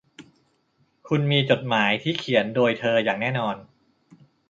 [1.07, 3.55] คุณมีจดหมายที่เขียนโดยเธออย่างแน่นอน